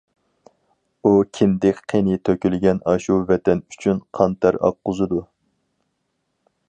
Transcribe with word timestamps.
ئۇ 1.05 1.11
كىندىك 1.39 1.81
قېنى 1.93 2.17
تۆكۈلگەن 2.29 2.81
ئاشۇ 2.93 3.19
ۋەتەن 3.33 3.63
ئۈچۈن 3.67 4.01
قان-تەر 4.21 4.59
ئاققۇزىدۇ. 4.63 5.23